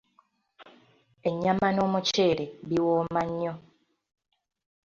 [1.29, 3.53] Ennyama n'omuceere biwooma nnyo.